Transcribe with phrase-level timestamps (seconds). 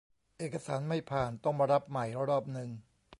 [0.37, 2.69] เอกสารไม่ผ่านต้องมารับใหม่รอบนึง